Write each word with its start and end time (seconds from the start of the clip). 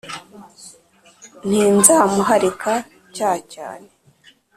nti 1.47 1.61
nzamuharika.cya 1.77 3.31
cyane 3.53 3.89